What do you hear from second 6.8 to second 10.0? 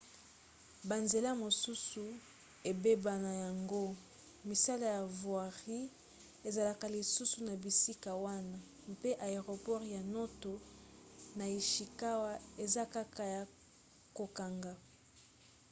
lisusu na bisika wana mpe aeroport